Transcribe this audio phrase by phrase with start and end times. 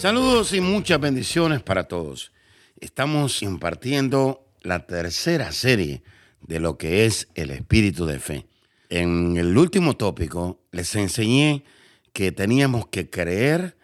[0.00, 2.32] Saludos y muchas bendiciones para todos.
[2.80, 6.02] Estamos impartiendo la tercera serie
[6.40, 8.46] de lo que es el espíritu de fe.
[8.88, 11.64] En el último tópico les enseñé
[12.14, 13.76] que teníamos que creer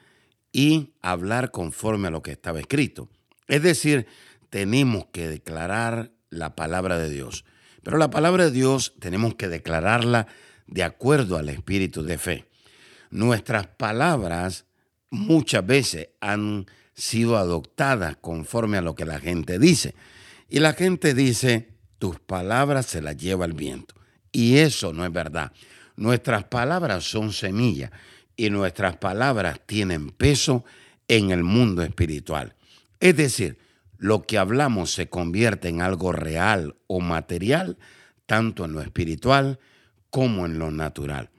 [0.53, 3.11] y hablar conforme a lo que estaba escrito.
[3.47, 4.07] Es decir,
[4.49, 7.45] tenemos que declarar la palabra de Dios.
[7.83, 10.29] Pero la palabra de Dios tenemos que declararla
[10.67, 12.47] de acuerdo al espíritu de fe.
[13.11, 14.66] Nuestras palabras
[15.17, 19.95] muchas veces han sido adoptadas conforme a lo que la gente dice.
[20.49, 23.95] Y la gente dice, tus palabras se las lleva el viento.
[24.33, 25.53] Y eso no es verdad.
[25.97, 27.91] Nuestras palabras son semillas
[28.37, 30.65] y nuestras palabras tienen peso
[31.09, 32.55] en el mundo espiritual.
[33.01, 33.59] Es decir,
[33.99, 37.79] lo que hablamos se convierte en algo real o material,
[38.27, 39.59] tanto en lo espiritual
[40.11, 41.31] como en lo natural.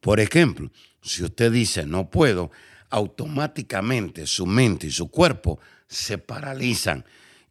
[0.00, 0.70] Por ejemplo,
[1.02, 2.50] si usted dice no puedo,
[2.90, 7.04] automáticamente su mente y su cuerpo se paralizan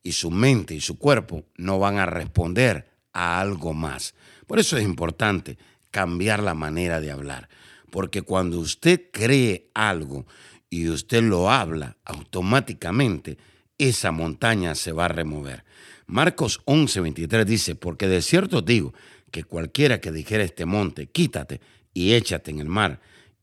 [0.04, 4.14] y su mente y su cuerpo no van a responder a algo más.
[4.48, 5.58] Por eso es importante
[5.92, 7.50] cambiar la manera de hablar,
[7.90, 10.26] porque cuando usted cree algo
[10.70, 13.38] y usted lo habla, automáticamente
[13.78, 15.64] esa montaña se va a remover.
[16.06, 18.94] Marcos 11:23 dice, porque de cierto digo
[19.32, 21.62] que cualquiera que dijera este monte, quítate
[21.94, 23.00] y échate en el mar,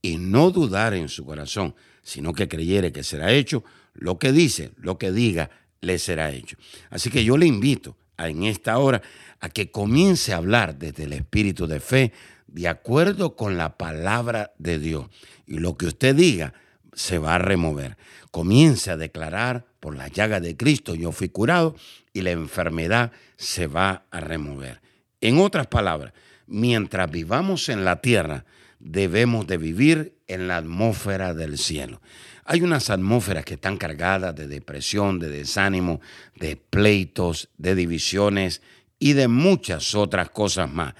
[0.06, 4.72] y no dudar en su corazón, sino que creyere que será hecho, lo que dice,
[4.76, 6.56] lo que diga, le será hecho.
[6.90, 9.02] Así que yo le invito a, en esta hora
[9.40, 12.12] a que comience a hablar desde el espíritu de fe,
[12.46, 15.06] de acuerdo con la palabra de Dios.
[15.46, 16.54] Y lo que usted diga
[16.92, 17.96] se va a remover.
[18.30, 21.76] Comience a declarar, por la llaga de Cristo yo fui curado
[22.12, 24.80] y la enfermedad se va a remover.
[25.20, 26.12] En otras palabras,
[26.46, 28.44] mientras vivamos en la tierra,
[28.78, 32.00] debemos de vivir en la atmósfera del cielo.
[32.44, 36.00] Hay unas atmósferas que están cargadas de depresión, de desánimo,
[36.36, 38.62] de pleitos, de divisiones
[38.98, 40.94] y de muchas otras cosas más.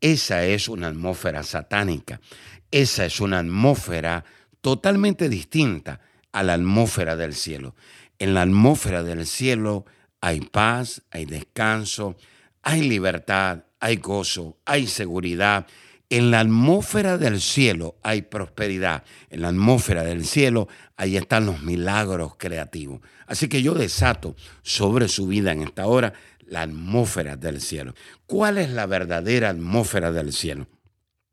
[0.00, 2.20] Esa es una atmósfera satánica.
[2.70, 4.24] Esa es una atmósfera
[4.60, 6.00] totalmente distinta
[6.32, 7.74] a la atmósfera del cielo.
[8.18, 9.84] En la atmósfera del cielo
[10.20, 12.16] hay paz, hay descanso,
[12.62, 15.66] hay libertad, hay gozo, hay seguridad
[16.12, 19.02] en la atmósfera del cielo hay prosperidad.
[19.30, 23.00] En la atmósfera del cielo, ahí están los milagros creativos.
[23.26, 26.12] Así que yo desato sobre su vida en esta hora
[26.46, 27.94] la atmósfera del cielo.
[28.26, 30.68] ¿Cuál es la verdadera atmósfera del cielo?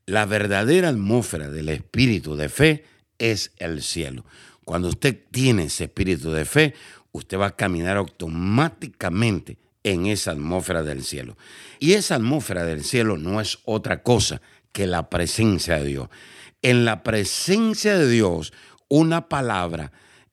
[0.06, 2.86] La verdadera atmósfera del espíritu de fe
[3.18, 4.24] es el cielo.
[4.64, 6.74] Cuando usted tiene ese espíritu de fe,
[7.12, 11.38] usted va a caminar automáticamente en esa atmósfera del cielo.
[11.80, 14.42] Y esa atmósfera del cielo no es otra cosa
[14.72, 16.10] que la presencia de Dios.
[16.62, 18.54] En la presencia de Dios,
[18.88, 19.92] una palabra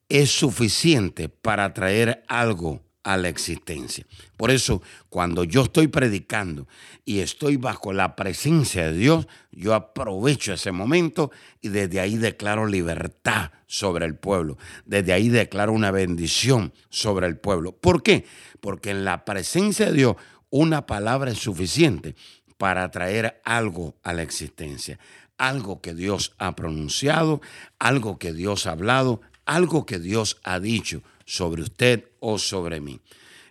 [0.09, 4.05] es suficiente para traer algo a la existencia.
[4.37, 6.67] Por eso, cuando yo estoy predicando
[7.05, 11.31] y estoy bajo la presencia de Dios, yo aprovecho ese momento
[11.61, 14.59] y desde ahí declaro libertad sobre el pueblo.
[14.87, 17.71] Desde ahí declaro una bendición sobre el pueblo.
[17.73, 18.25] ¿Por qué?
[18.61, 20.17] Porque en la presencia de Dios
[20.51, 22.17] una palabra es suficiente
[22.59, 24.99] para traer algo a la existencia,
[25.39, 27.41] algo que Dios ha pronunciado,
[27.79, 33.01] algo que Dios ha hablado, algo que Dios ha dicho sobre usted o sobre mí.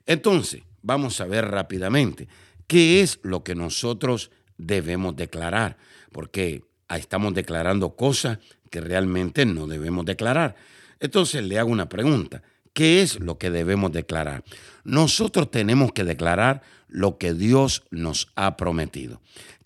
[0.06, 2.28] Entonces, vamos a ver rápidamente
[2.68, 5.78] qué es lo que nosotros debemos declarar,
[6.12, 8.40] porque estamos declarando cosas
[8.70, 10.56] que realmente no debemos declarar.
[11.00, 12.42] Entonces le hago una pregunta.
[12.76, 14.44] ¿Qué es lo que debemos declarar?
[14.84, 19.22] Nosotros tenemos que declarar lo que Dios nos ha prometido.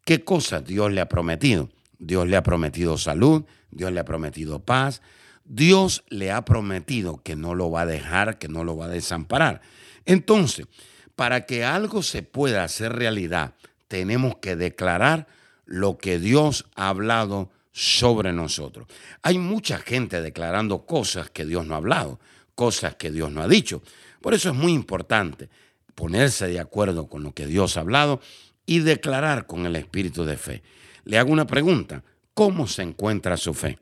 [0.06, 1.70] ¿Qué cosas Dios le ha prometido?
[1.98, 5.02] Dios le ha prometido salud, Dios le ha prometido paz,
[5.44, 8.90] Dios le ha prometido que no lo va a dejar, que no lo va a
[8.90, 9.62] desamparar.
[10.06, 10.68] Entonces,
[11.16, 13.56] para que algo se pueda hacer realidad,
[13.88, 15.26] tenemos que declarar
[15.66, 18.88] lo que Dios ha hablado sobre nosotros.
[19.24, 22.20] Hay mucha gente declarando cosas que Dios no ha hablado
[22.60, 23.82] cosas que Dios no ha dicho.
[24.20, 25.48] Por eso es muy importante
[25.96, 28.20] ponerse de acuerdo con lo que Dios ha hablado
[28.66, 30.62] y declarar con el espíritu de fe.
[31.06, 32.04] Le hago una pregunta,
[32.34, 33.80] ¿cómo se encuentra su fe?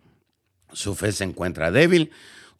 [0.74, 2.12] su fe se encuentra débil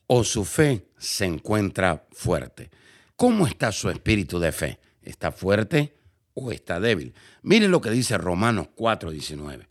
[0.08, 2.72] o su fe se encuentra fuerte.
[3.16, 4.80] ¿Cómo está su espíritu de fe?
[5.04, 5.94] ¿Está fuerte
[6.34, 7.14] o está débil?
[7.44, 9.68] Miren lo que dice Romanos 4:19.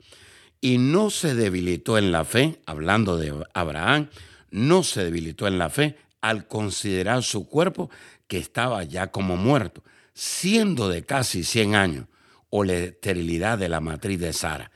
[0.61, 4.11] Y no se debilitó en la fe, hablando de Abraham,
[4.53, 5.97] no se debilitó en la fe
[6.29, 7.91] al considerar su cuerpo
[8.27, 9.83] que estaba ya como muerto,
[10.15, 12.07] siendo de casi 100 años,
[12.51, 14.71] o la esterilidad de la matriz de Sara.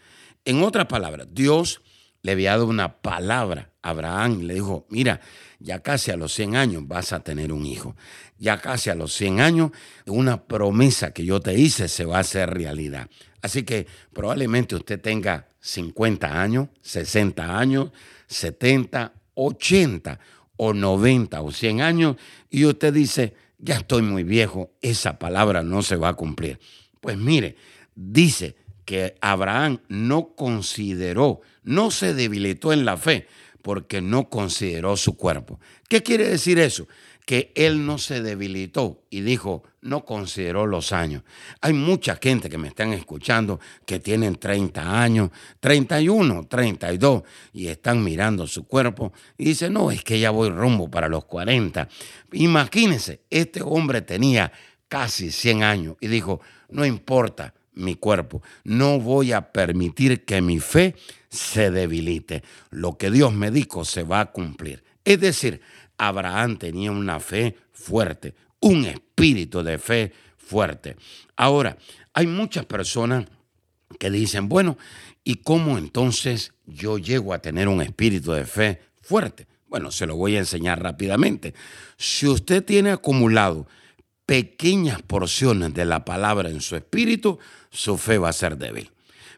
[0.45, 1.81] En otras palabras, Dios
[2.23, 5.21] le había dado una palabra a Abraham y le dijo, mira,
[5.59, 7.97] ya casi a los 100 años vas a tener un hijo.
[8.39, 9.71] Ya casi a los 100 años,
[10.07, 13.09] una promesa que yo te hice se va a hacer realidad.
[13.43, 17.91] Así que probablemente usted tenga 50 años, 60 años,
[18.27, 20.21] 70, 80
[20.63, 22.17] o 90 o 100 años
[22.51, 26.61] y usted dice, ya estoy muy viejo, esa palabra no se va a cumplir.
[27.01, 27.57] Pues mire,
[27.95, 33.27] dice que Abraham no consideró, no se debilitó en la fe
[33.63, 35.59] porque no consideró su cuerpo.
[35.89, 36.87] ¿Qué quiere decir eso?
[37.31, 41.23] Que él no se debilitó y dijo, no consideró los años.
[41.61, 45.31] Hay mucha gente que me están escuchando que tienen 30 años,
[45.61, 47.23] 31, 32
[47.53, 51.25] y están mirando su cuerpo y dicen, no, es que ya voy rumbo para los
[51.27, 51.89] 40.
[52.33, 54.51] Imagínense, este hombre tenía
[54.89, 60.59] casi 100 años y dijo, no importa mi cuerpo, no voy a permitir que mi
[60.59, 60.97] fe
[61.29, 62.43] se debilite.
[62.71, 64.83] Lo que Dios me dijo se va a cumplir.
[65.05, 65.61] Es decir,
[66.01, 70.97] Abraham tenía una fe fuerte, un espíritu de fe fuerte.
[71.37, 71.77] Ahora,
[72.15, 73.27] hay muchas personas
[73.99, 74.79] que dicen, bueno,
[75.25, 79.47] ¿y cómo entonces yo llego a tener un espíritu de fe fuerte?
[79.67, 81.53] Bueno, se lo voy a enseñar rápidamente.
[81.99, 83.69] Si usted tiene acumulado
[84.25, 87.39] pequeñas porciones de la palabra en su espíritu,
[87.71, 88.91] su fe va a ser débil.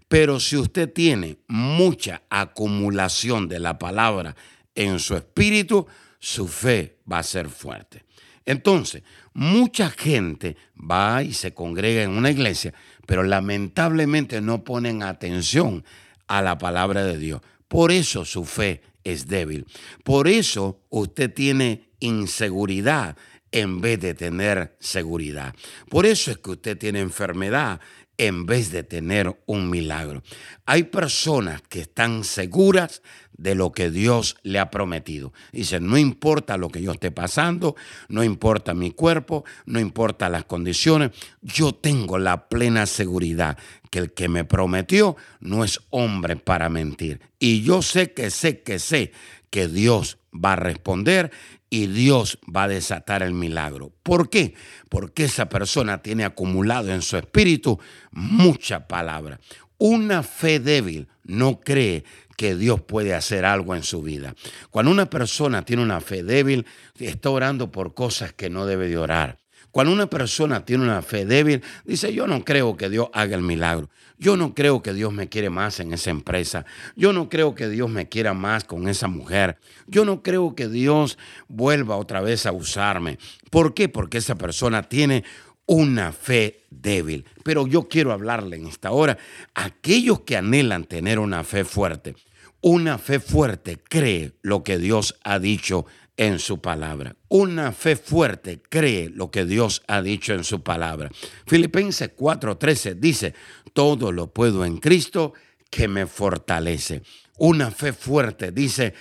[0.06, 4.36] Pero si usted tiene mucha acumulación de la palabra
[4.76, 5.88] en su espíritu,
[6.22, 8.04] su fe va a ser fuerte.
[8.46, 9.02] Entonces,
[9.34, 12.72] mucha gente va y se congrega en una iglesia,
[13.06, 15.84] pero lamentablemente no ponen atención
[16.28, 17.40] a la palabra de Dios.
[17.66, 19.66] Por eso su fe es débil.
[20.04, 23.16] Por eso usted tiene inseguridad
[23.50, 25.56] en vez de tener seguridad.
[25.88, 27.80] Por eso es que usted tiene enfermedad
[28.18, 30.22] en vez de tener un milagro.
[30.66, 33.02] Hay personas que están seguras
[33.36, 35.32] de lo que Dios le ha prometido.
[35.52, 37.74] Dicen, no importa lo que yo esté pasando,
[38.08, 41.10] no importa mi cuerpo, no importa las condiciones,
[41.40, 43.58] yo tengo la plena seguridad
[43.90, 47.20] que el que me prometió no es hombre para mentir.
[47.38, 49.12] Y yo sé que sé que sé
[49.50, 51.30] que Dios va a responder
[51.70, 53.92] y Dios va a desatar el milagro.
[54.02, 54.54] ¿Por qué?
[54.88, 57.78] Porque esa persona tiene acumulado en su espíritu
[58.10, 59.40] mucha palabra.
[59.78, 62.04] Una fe débil no cree
[62.36, 64.34] que Dios puede hacer algo en su vida.
[64.70, 66.66] Cuando una persona tiene una fe débil,
[66.98, 69.41] está orando por cosas que no debe de orar.
[69.72, 73.42] Cuando una persona tiene una fe débil, dice, yo no creo que Dios haga el
[73.42, 73.88] milagro.
[74.18, 76.66] Yo no creo que Dios me quiere más en esa empresa.
[76.94, 79.58] Yo no creo que Dios me quiera más con esa mujer.
[79.86, 81.16] Yo no creo que Dios
[81.48, 83.18] vuelva otra vez a usarme.
[83.50, 83.88] ¿Por qué?
[83.88, 85.24] Porque esa persona tiene
[85.64, 87.24] una fe débil.
[87.42, 89.16] Pero yo quiero hablarle en esta hora
[89.54, 92.14] a aquellos que anhelan tener una fe fuerte.
[92.60, 97.16] Una fe fuerte cree lo que Dios ha dicho en su palabra.
[97.28, 101.10] Una fe fuerte cree lo que Dios ha dicho en su palabra.
[101.46, 103.34] Filipenses 4:13 dice,
[103.72, 105.32] todo lo puedo en Cristo
[105.70, 107.02] que me fortalece.
[107.38, 108.94] Una fe fuerte dice,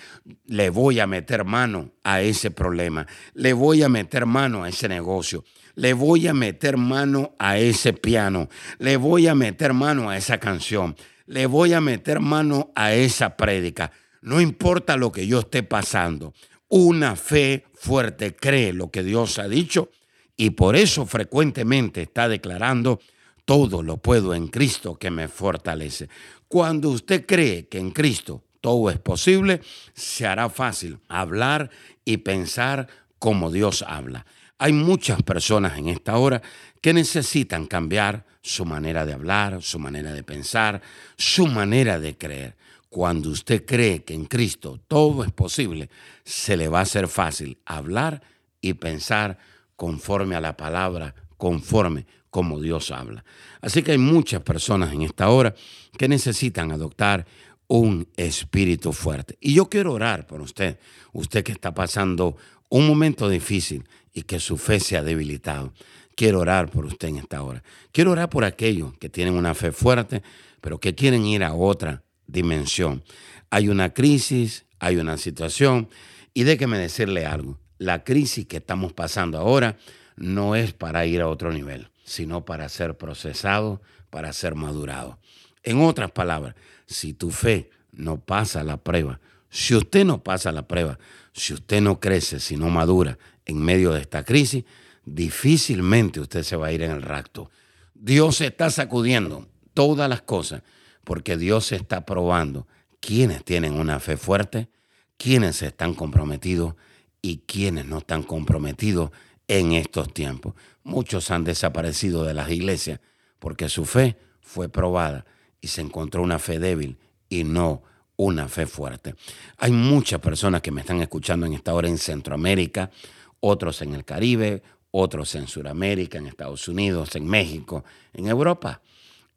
[0.45, 4.87] le voy a meter mano a ese problema, le voy a meter mano a ese
[4.87, 5.43] negocio,
[5.75, 8.47] le voy a meter mano a ese piano,
[8.79, 13.35] le voy a meter mano a esa canción, le voy a meter mano a esa
[13.35, 13.91] prédica.
[14.21, 16.33] No importa lo que yo esté pasando,
[16.71, 19.89] una fe fuerte cree lo que Dios ha dicho
[20.37, 23.01] y por eso frecuentemente está declarando,
[23.43, 26.07] todo lo puedo en Cristo que me fortalece.
[26.47, 29.61] Cuando usted cree que en Cristo todo es posible,
[29.93, 31.69] se hará fácil hablar
[32.05, 32.87] y pensar
[33.19, 34.25] como Dios habla.
[34.57, 36.41] Hay muchas personas en esta hora
[36.79, 40.81] que necesitan cambiar su manera de hablar, su manera de pensar,
[41.17, 42.55] su manera de creer.
[42.91, 45.89] Cuando usted cree que en Cristo todo es posible,
[46.25, 48.21] se le va a hacer fácil hablar
[48.59, 49.37] y pensar
[49.77, 53.23] conforme a la palabra, conforme como Dios habla.
[53.61, 55.55] Así que hay muchas personas en esta hora
[55.97, 57.25] que necesitan adoptar
[57.67, 59.37] un espíritu fuerte.
[59.39, 60.77] Y yo quiero orar por usted,
[61.13, 62.35] usted que está pasando
[62.67, 65.71] un momento difícil y que su fe se ha debilitado.
[66.13, 67.63] Quiero orar por usted en esta hora.
[67.93, 70.21] Quiero orar por aquellos que tienen una fe fuerte,
[70.59, 73.03] pero que quieren ir a otra dimensión.
[73.49, 75.89] Hay una crisis, hay una situación.
[76.33, 79.77] Y déjeme decirle algo, la crisis que estamos pasando ahora
[80.15, 85.19] no es para ir a otro nivel, sino para ser procesado, para ser madurado.
[85.63, 89.19] En otras palabras, si tu fe no pasa la prueba,
[89.49, 90.97] si usted no pasa la prueba,
[91.33, 94.63] si usted no crece, si no madura en medio de esta crisis,
[95.05, 97.49] difícilmente usted se va a ir en el rapto.
[97.93, 100.63] Dios está sacudiendo todas las cosas
[101.03, 102.67] porque Dios está probando
[102.99, 104.69] quiénes tienen una fe fuerte,
[105.17, 106.75] quiénes están comprometidos
[107.21, 109.11] y quiénes no están comprometidos
[109.47, 110.53] en estos tiempos.
[110.83, 112.99] Muchos han desaparecido de las iglesias
[113.39, 115.25] porque su fe fue probada
[115.59, 116.97] y se encontró una fe débil
[117.29, 117.83] y no
[118.15, 119.15] una fe fuerte.
[119.57, 122.91] Hay muchas personas que me están escuchando en esta hora en Centroamérica,
[123.39, 128.81] otros en el Caribe, otros en Sudamérica, en Estados Unidos, en México, en Europa.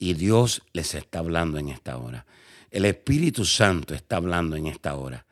[0.04, 2.26] Y Dios les está hablando en esta hora.
[2.70, 5.25] El Espíritu Santo está hablando en esta hora.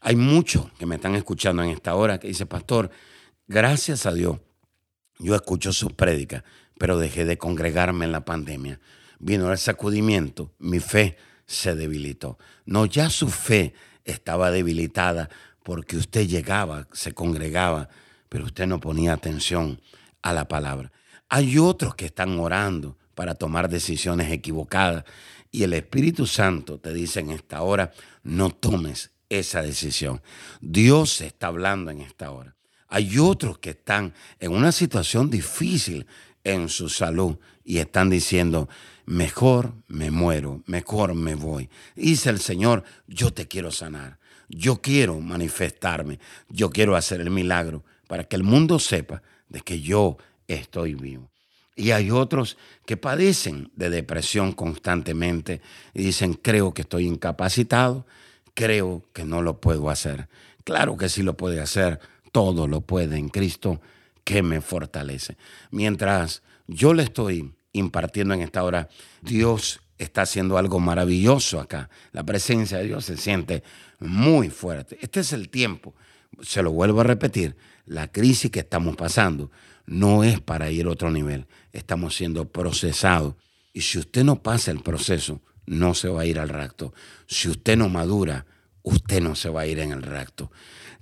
[0.00, 2.90] Hay muchos que me están escuchando en esta hora que dice, pastor,
[3.46, 4.40] gracias a Dios,
[5.20, 6.42] yo escucho sus prédicas,
[6.76, 8.80] pero dejé de congregarme en la pandemia.
[9.20, 11.16] Vino el sacudimiento, mi fe
[11.46, 12.36] se debilitó.
[12.64, 15.28] No, ya su fe estaba debilitada
[15.62, 17.90] porque usted llegaba, se congregaba,
[18.28, 19.80] pero usted no ponía atención
[20.20, 20.90] a la palabra.
[21.28, 25.04] Hay otros que están orando para tomar decisiones equivocadas
[25.50, 27.90] y el Espíritu Santo te dice en esta hora,
[28.22, 30.20] no tomes esa decisión.
[30.60, 32.54] Dios está hablando en esta hora.
[32.88, 36.06] Hay otros que están en una situación difícil
[36.44, 38.68] en su salud y están diciendo,
[39.06, 41.70] mejor me muero, mejor me voy.
[41.94, 44.18] Dice el Señor, yo te quiero sanar,
[44.50, 46.20] yo quiero manifestarme,
[46.50, 51.30] yo quiero hacer el milagro para que el mundo sepa de que yo estoy vivo.
[51.76, 52.56] Y hay otros
[52.86, 55.60] que padecen de depresión constantemente
[55.92, 58.06] y dicen, creo que estoy incapacitado,
[58.54, 60.28] creo que no lo puedo hacer.
[60.64, 62.00] Claro que sí lo puede hacer,
[62.32, 63.80] todo lo puede en Cristo
[64.24, 65.36] que me fortalece.
[65.70, 68.88] Mientras yo le estoy impartiendo en esta hora,
[69.20, 71.90] Dios está haciendo algo maravilloso acá.
[72.12, 73.62] La presencia de Dios se siente
[73.98, 74.98] muy fuerte.
[75.00, 75.94] Este es el tiempo,
[76.42, 77.54] se lo vuelvo a repetir,
[77.84, 79.50] la crisis que estamos pasando
[79.86, 83.34] no es para ir a otro nivel, estamos siendo procesados.
[83.72, 86.92] Y si usted no pasa el proceso, no se va a ir al rapto.
[87.26, 88.46] Si usted no madura,
[88.82, 90.50] usted no se va a ir en el rapto.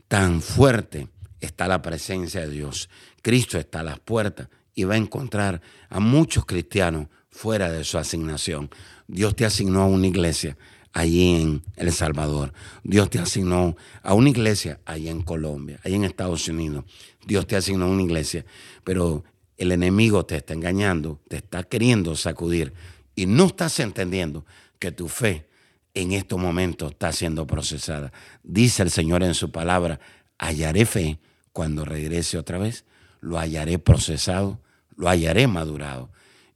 [0.08, 1.08] Tan fuerte
[1.40, 2.88] está la presencia de Dios.
[3.22, 7.98] Cristo está a las puertas y va a encontrar a muchos cristianos fuera de su
[7.98, 8.70] asignación.
[9.06, 10.56] Dios te asignó a una iglesia
[10.94, 12.54] allí en El Salvador.
[12.84, 16.84] Dios te asignó a una iglesia allí en Colombia, allí en Estados Unidos.
[17.26, 18.46] Dios te asignó a una iglesia,
[18.84, 19.24] pero
[19.58, 22.72] el enemigo te está engañando, te está queriendo sacudir
[23.16, 24.46] y no estás entendiendo
[24.78, 25.46] que tu fe
[25.94, 28.12] en estos momentos está siendo procesada.
[28.44, 29.98] Dice el Señor en su palabra,
[30.38, 31.18] hallaré fe
[31.52, 32.84] cuando regrese otra vez,
[33.20, 34.60] lo hallaré procesado,
[34.96, 36.10] lo hallaré madurado.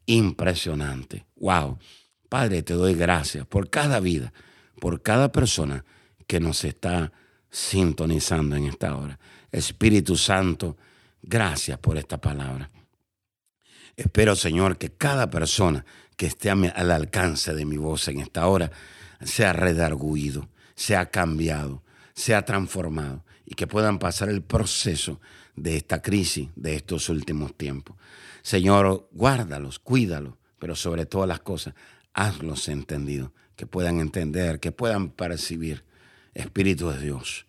[0.07, 1.26] Impresionante.
[1.37, 1.78] Wow.
[2.28, 4.32] Padre, te doy gracias por cada vida,
[4.80, 5.85] por cada persona
[6.26, 7.12] que nos está
[7.50, 9.18] sintonizando en esta hora.
[9.50, 10.76] Espíritu Santo,
[11.23, 12.70] gracias por esta palabra.
[13.97, 15.85] Espero, Señor, que cada persona
[16.16, 18.70] que esté al alcance de mi voz en esta hora
[19.25, 21.82] sea redarguido, sea cambiado,
[22.14, 25.20] sea transformado y que puedan pasar el proceso
[25.56, 27.97] de esta crisis de estos últimos tiempos.
[28.42, 31.75] Señor, guárdalos, cuídalos, pero sobre todas las cosas,
[32.18, 35.84] hazlos entendidos, que puedan entender, que puedan percibir
[36.34, 37.46] Espíritu de Dios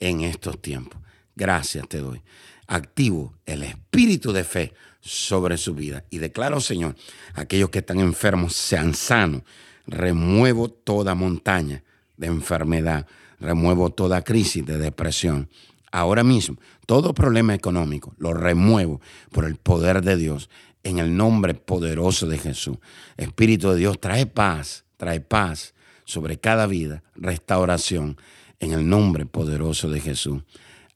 [0.00, 1.00] en estos tiempos.
[1.34, 2.20] Gracias te doy.
[2.66, 6.04] Activo el espíritu de fe sobre su vida.
[6.10, 6.94] Y declaro, Señor,
[7.34, 9.42] aquellos que están enfermos sean sanos.
[9.86, 11.82] Remuevo toda montaña
[12.16, 13.06] de enfermedad.
[13.40, 15.48] Remuevo toda crisis de depresión.
[15.90, 19.00] Ahora mismo, todo problema económico lo remuevo
[19.30, 20.48] por el poder de Dios
[20.82, 22.78] en el nombre poderoso de Jesús.
[23.16, 25.74] Espíritu de Dios, trae paz, trae paz
[26.04, 28.16] sobre cada vida, restauración
[28.60, 30.42] en el nombre poderoso de Jesús.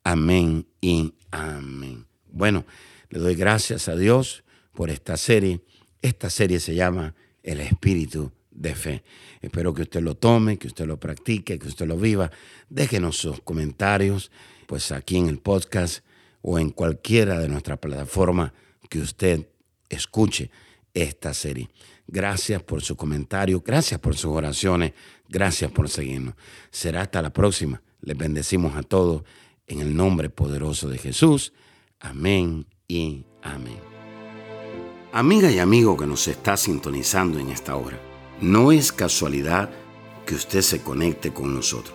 [0.05, 2.07] Amén y amén.
[2.31, 2.65] Bueno,
[3.11, 5.63] le doy gracias a Dios por esta serie.
[6.03, 9.03] Esta serie se llama El Espíritu de Fe.
[9.41, 12.31] Espero que usted lo tome, que usted lo practique, que usted lo viva.
[12.69, 14.31] Déjenos sus comentarios,
[14.67, 16.05] pues aquí en el podcast
[16.43, 18.53] o en cualquiera de nuestras plataformas
[18.89, 19.47] que usted
[19.89, 20.51] escuche
[20.95, 21.69] esta serie.
[22.07, 24.93] Gracias por su comentario, gracias por sus oraciones,
[25.29, 26.35] gracias por seguirnos.
[26.71, 27.83] Será hasta la próxima.
[28.01, 29.25] Les bendecimos a todos
[29.67, 31.53] en el nombre poderoso de Jesús.
[32.01, 33.81] Amén y amén.
[35.13, 37.99] Amiga y amigo que nos está sintonizando en esta hora,
[38.41, 39.71] no es casualidad
[40.27, 41.95] que usted se conecte con nosotros.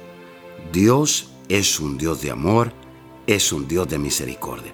[0.73, 2.73] Dios es un Dios de amor,
[3.27, 4.73] es un Dios de misericordia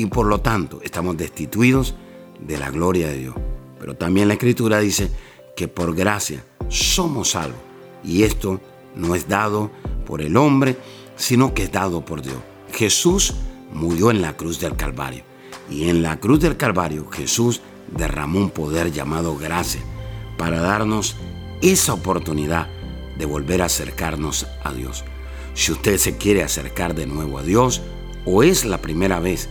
[0.00, 1.94] y por lo tanto estamos destituidos
[2.40, 3.34] de la gloria de Dios.
[3.78, 5.10] Pero también la Escritura dice
[5.54, 7.60] que por gracia somos salvos.
[8.02, 8.62] Y esto
[8.96, 9.70] no es dado
[10.06, 10.78] por el hombre,
[11.16, 12.38] sino que es dado por Dios.
[12.72, 13.34] Jesús
[13.74, 15.22] murió en la cruz del Calvario.
[15.70, 17.60] Y en la cruz del Calvario Jesús
[17.94, 19.82] derramó un poder llamado gracia
[20.38, 21.14] para darnos
[21.60, 22.68] esa oportunidad
[23.18, 25.04] de volver a acercarnos a Dios.
[25.52, 27.82] Si usted se quiere acercar de nuevo a Dios
[28.24, 29.50] o es la primera vez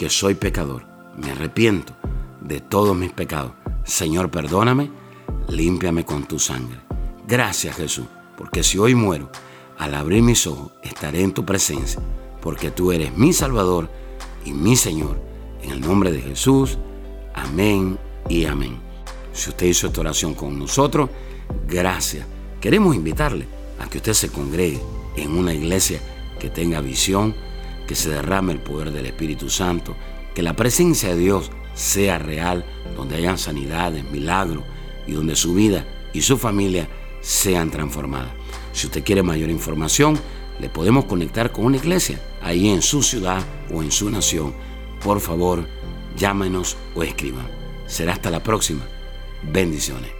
[0.00, 1.92] que soy pecador, me arrepiento
[2.40, 3.52] de todos mis pecados.
[3.84, 4.90] Señor, perdóname,
[5.46, 6.80] límpiame con tu sangre.
[7.28, 9.30] Gracias Jesús, porque si hoy muero,
[9.76, 12.00] al abrir mis ojos, estaré en tu presencia,
[12.40, 13.90] porque tú eres mi Salvador
[14.42, 15.20] y mi Señor.
[15.60, 16.78] En el nombre de Jesús,
[17.34, 18.78] amén y amén.
[19.34, 21.10] Si usted hizo esta oración con nosotros,
[21.68, 22.26] gracias.
[22.58, 23.46] Queremos invitarle
[23.78, 24.80] a que usted se congregue
[25.16, 26.00] en una iglesia
[26.38, 27.34] que tenga visión,
[27.90, 29.96] que se derrame el poder del Espíritu Santo,
[30.32, 34.62] que la presencia de Dios sea real, donde hayan sanidades, milagros
[35.08, 36.88] y donde su vida y su familia
[37.20, 38.30] sean transformadas.
[38.72, 40.16] Si usted quiere mayor información,
[40.60, 43.42] le podemos conectar con una iglesia ahí en su ciudad
[43.74, 44.54] o en su nación.
[45.02, 45.66] Por favor,
[46.16, 47.48] llámenos o escriban.
[47.88, 48.86] Será hasta la próxima.
[49.42, 50.19] Bendiciones.